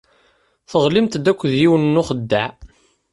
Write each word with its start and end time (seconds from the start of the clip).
Teɣlimt-d 0.69 1.25
akked 1.31 1.51
yiwen 1.59 1.83
n 1.93 1.99
uxeddaɛ. 2.01 2.49